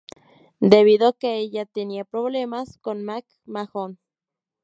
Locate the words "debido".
0.61-1.09